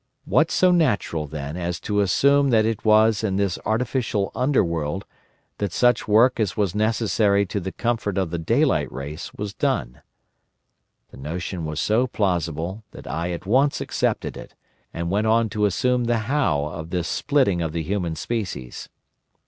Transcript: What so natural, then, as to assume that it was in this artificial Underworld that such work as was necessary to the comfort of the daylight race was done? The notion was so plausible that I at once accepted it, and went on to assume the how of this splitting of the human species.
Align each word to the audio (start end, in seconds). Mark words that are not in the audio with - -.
What 0.25 0.49
so 0.49 0.71
natural, 0.71 1.27
then, 1.27 1.55
as 1.55 1.79
to 1.81 1.99
assume 1.99 2.49
that 2.49 2.65
it 2.65 2.83
was 2.83 3.23
in 3.23 3.35
this 3.35 3.59
artificial 3.67 4.31
Underworld 4.33 5.05
that 5.59 5.71
such 5.71 6.07
work 6.07 6.39
as 6.39 6.57
was 6.57 6.73
necessary 6.73 7.45
to 7.45 7.59
the 7.59 7.71
comfort 7.71 8.17
of 8.17 8.31
the 8.31 8.39
daylight 8.39 8.91
race 8.91 9.31
was 9.35 9.53
done? 9.53 10.01
The 11.11 11.17
notion 11.17 11.65
was 11.65 11.79
so 11.79 12.07
plausible 12.07 12.83
that 12.89 13.05
I 13.05 13.29
at 13.29 13.45
once 13.45 13.79
accepted 13.79 14.37
it, 14.37 14.55
and 14.91 15.11
went 15.11 15.27
on 15.27 15.49
to 15.49 15.65
assume 15.65 16.05
the 16.05 16.17
how 16.25 16.65
of 16.65 16.89
this 16.89 17.07
splitting 17.07 17.61
of 17.61 17.71
the 17.71 17.83
human 17.83 18.15
species. 18.15 18.89